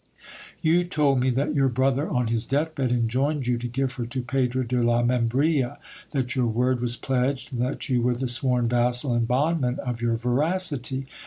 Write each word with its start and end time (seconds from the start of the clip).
You 0.63 0.83
told 0.83 1.19
me 1.19 1.29
that 1.29 1.53
your 1.53 1.67
brother, 1.67 2.09
on 2.09 2.25
his 2.25 2.47
death 2.47 2.73
bed, 2.73 2.91
enjoined 2.91 3.45
you 3.45 3.59
to 3.59 3.67
give 3.67 3.91
her 3.91 4.07
to 4.07 4.23
Pedro 4.23 4.63
de 4.63 4.81
la 4.81 5.03
Membrilla; 5.03 5.77
that 6.09 6.35
your 6.35 6.47
word 6.47 6.81
was 6.81 6.97
pledged, 6.97 7.53
and 7.53 7.61
that 7.61 7.87
you 7.87 8.01
were 8.01 8.15
the 8.15 8.27
sworn 8.27 8.67
vassal 8.67 9.13
and 9.13 9.27
bondman 9.27 9.77
of 9.77 10.01
your 10.01 10.15
veracity. 10.15 11.05